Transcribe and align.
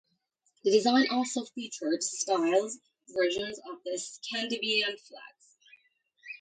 The 0.63 0.71
design 0.71 1.09
also 1.11 1.45
features 1.45 2.25
stylised 2.27 2.79
versions 3.09 3.59
of 3.59 3.83
the 3.85 3.99
Scandinavian 3.99 4.97
flags. 4.97 5.55